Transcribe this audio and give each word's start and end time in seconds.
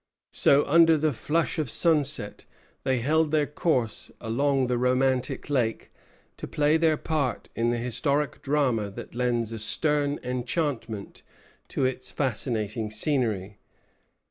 So, 0.31 0.65
under 0.65 0.97
the 0.97 1.13
flush 1.13 1.59
of 1.59 1.69
sunset, 1.69 2.45
they 2.83 3.01
held 3.01 3.29
their 3.29 3.45
course 3.45 4.09
along 4.19 4.65
the 4.65 4.79
romantic 4.79 5.47
lake, 5.47 5.91
to 6.37 6.47
play 6.47 6.75
their 6.75 6.97
part 6.97 7.49
in 7.55 7.69
the 7.69 7.77
historic 7.77 8.41
drama 8.41 8.89
that 8.89 9.13
lends 9.13 9.51
a 9.51 9.59
stern 9.59 10.19
enchantment 10.23 11.21
to 11.67 11.85
its 11.85 12.11
fascinating 12.11 12.89
scenery. 12.89 13.59